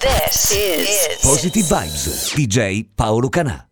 [0.00, 3.71] This is Positive Vibes, DJ Paolo Canà.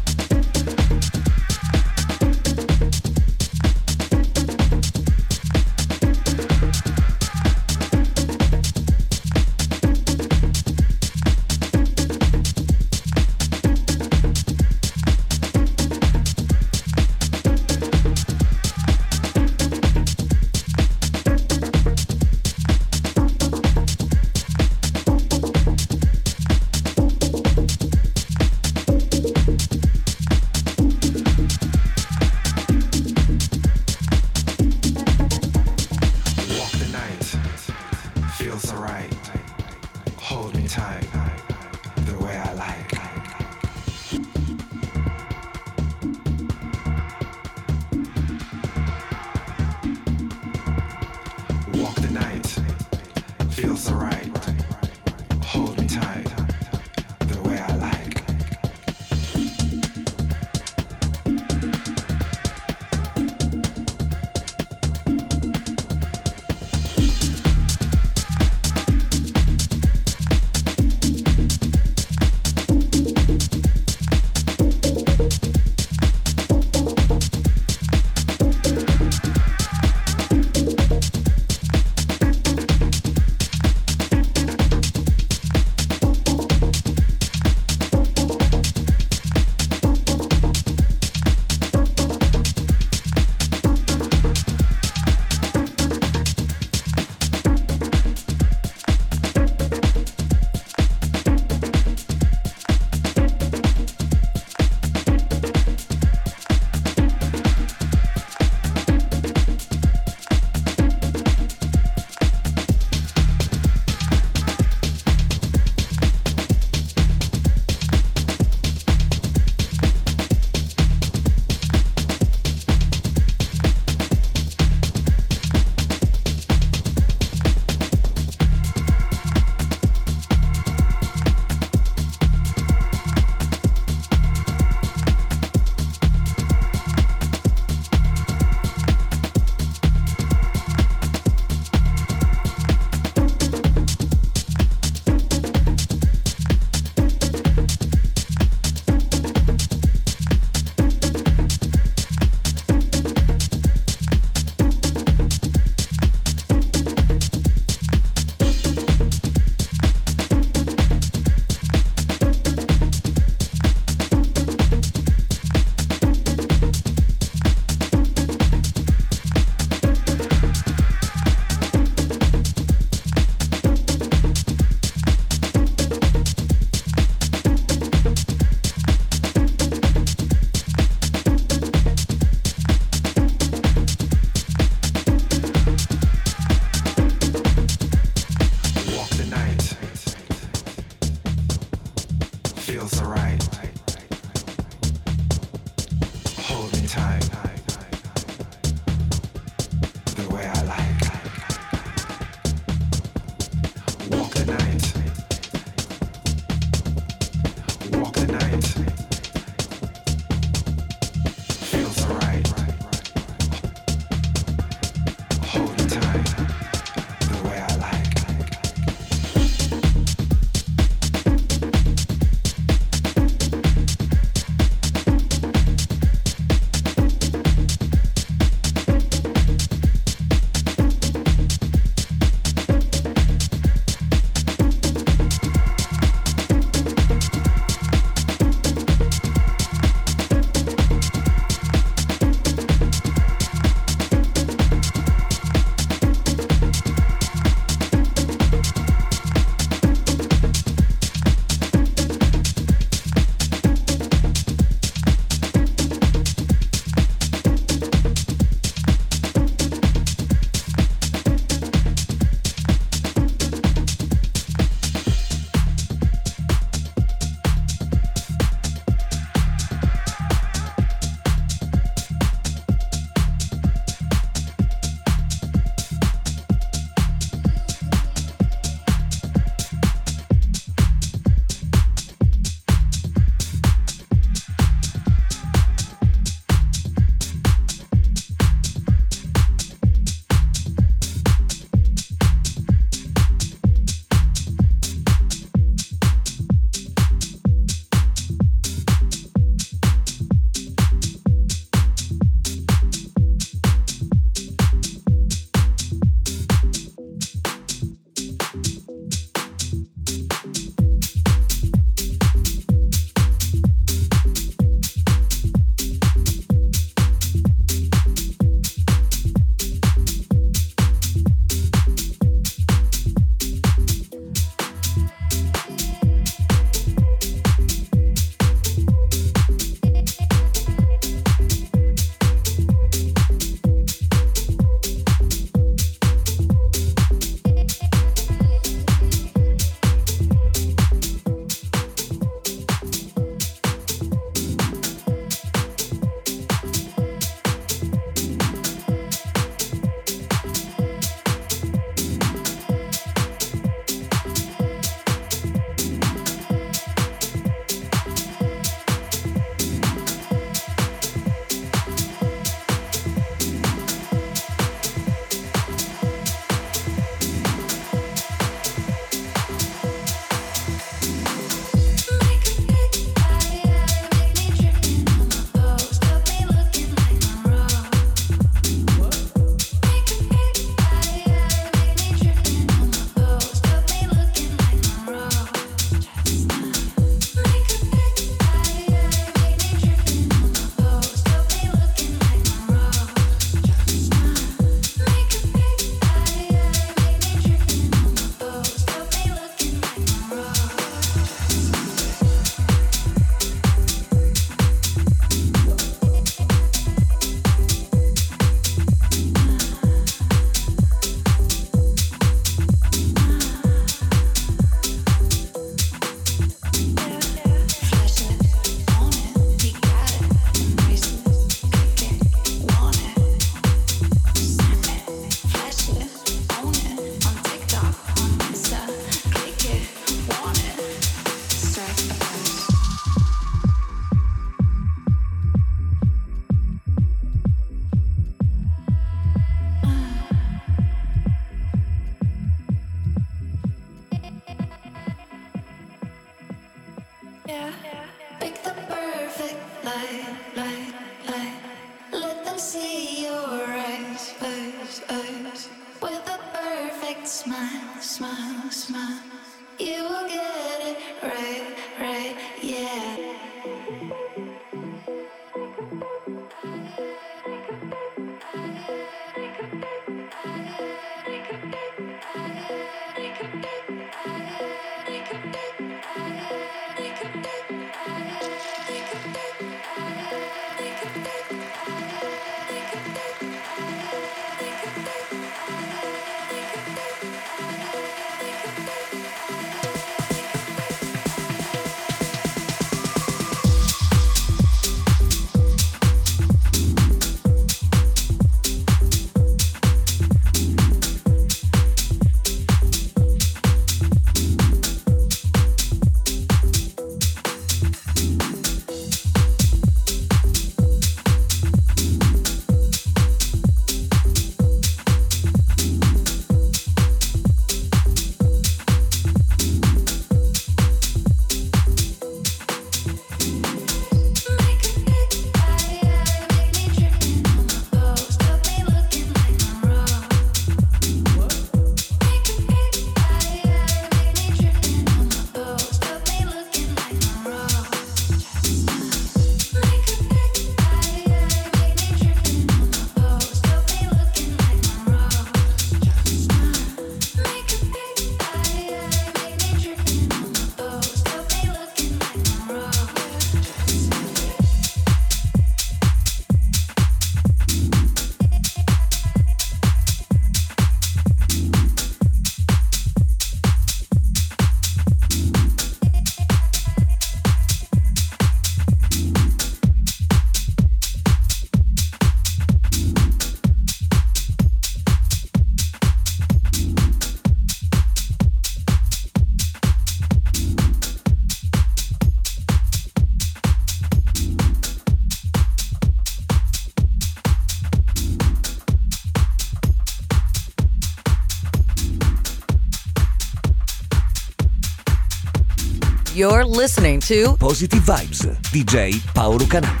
[596.41, 600.00] You're listening to Positive Vibes, DJ Paolo Canà.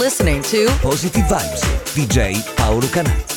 [0.00, 1.60] Listening to Positive Vibes,
[1.94, 3.29] DJ Paolo Canal.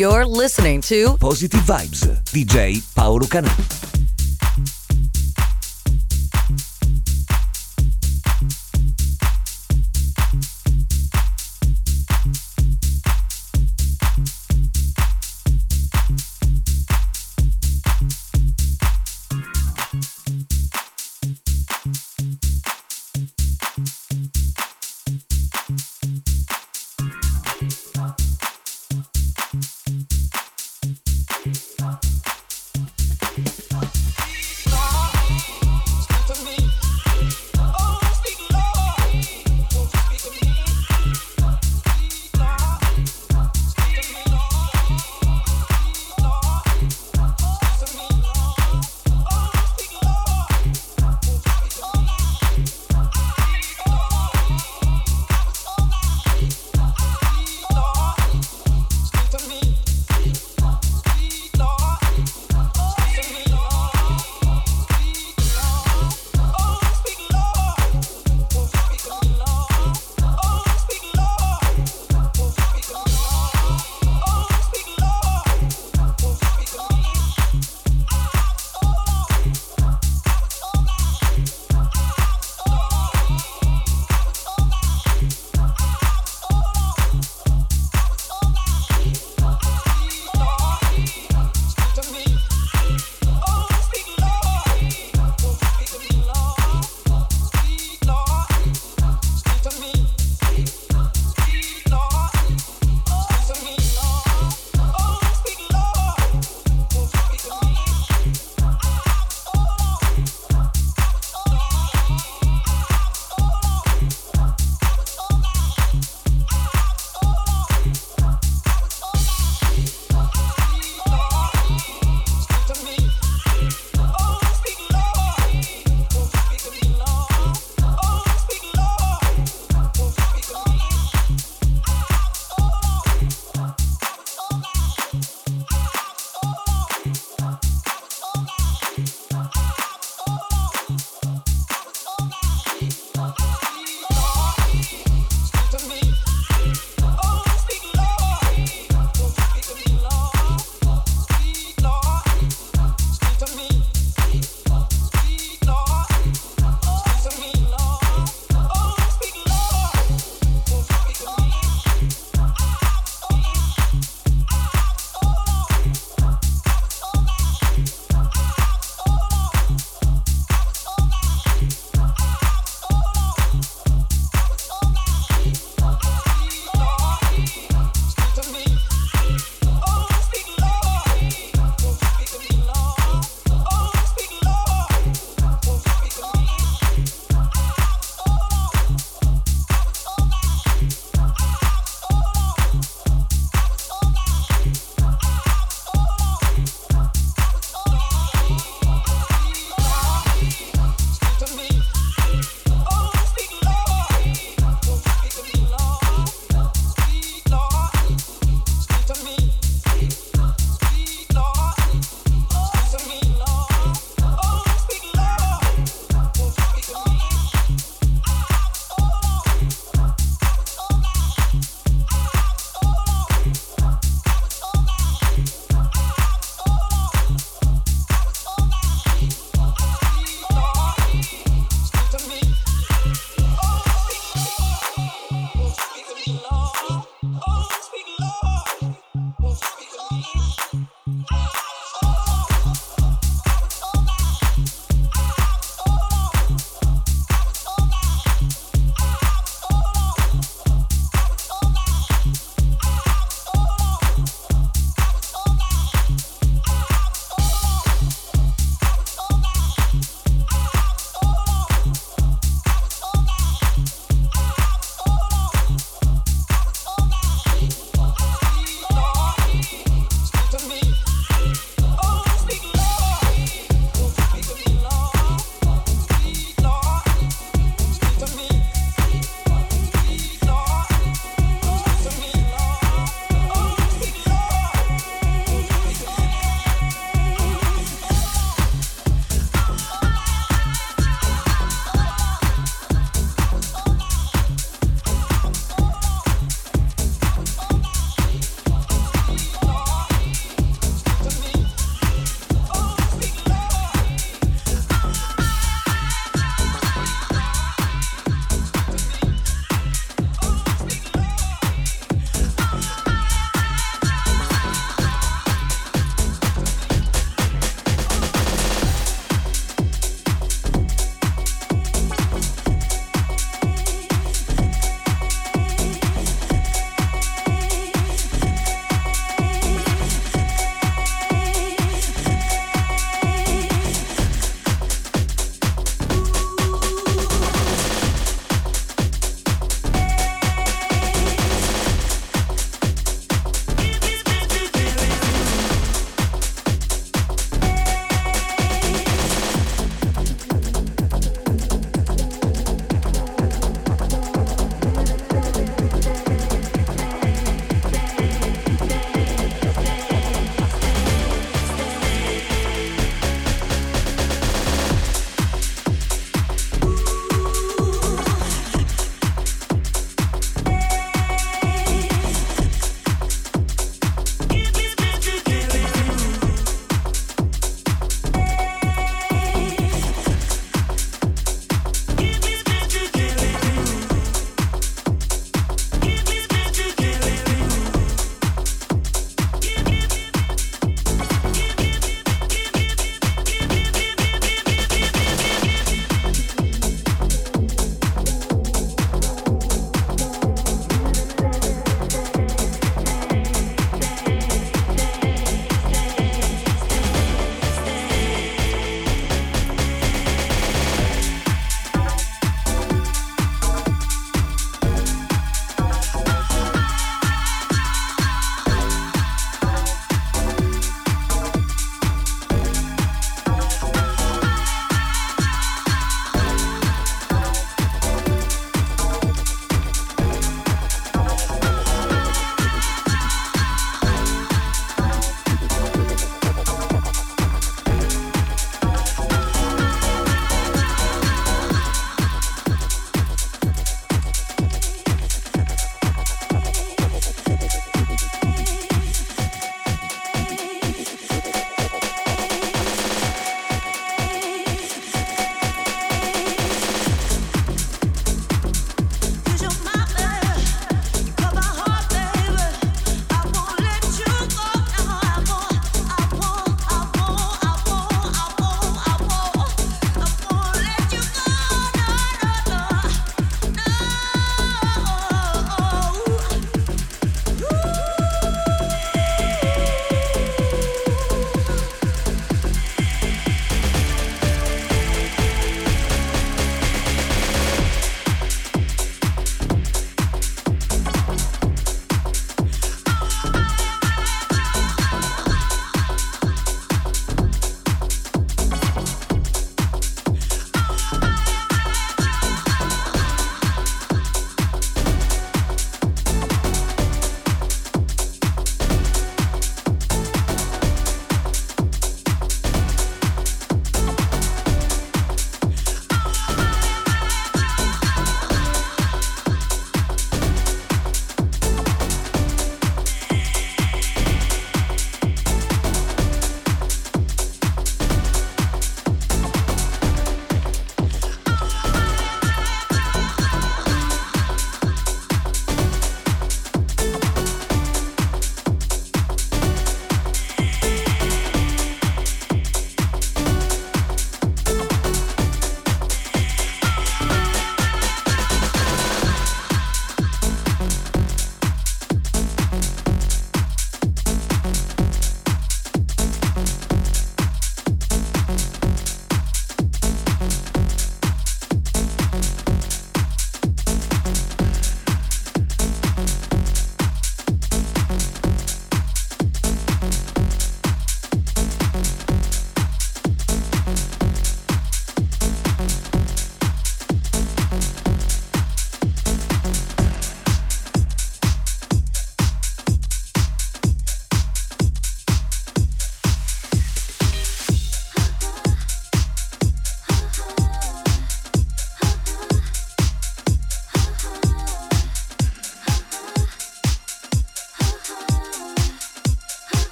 [0.00, 3.89] You're listening to Positive Vibes, DJ Paolo Canal.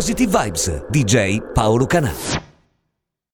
[0.00, 2.29] Positive Vibes, DJ Paolo Canà.